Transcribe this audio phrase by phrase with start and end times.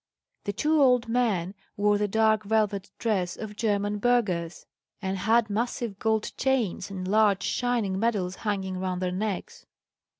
[0.45, 4.65] The two old men wore the dark velvet dress of German burghers,
[4.99, 9.67] and had massive gold chains and large shining medals hanging round their necks.